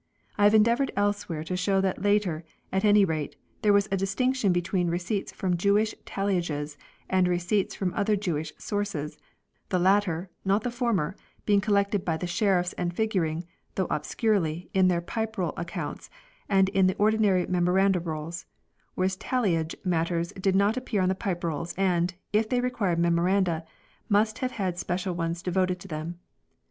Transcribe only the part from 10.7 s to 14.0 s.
former) being collected by the sheriffs and figuring, though